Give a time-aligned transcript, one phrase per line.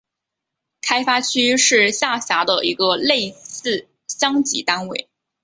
[0.81, 5.07] 开发区是下辖的一个类似乡级单位。